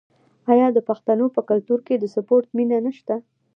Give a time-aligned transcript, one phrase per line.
[0.51, 3.15] آیا د پښتنو په کلتور کې د سپورت مینه نشته؟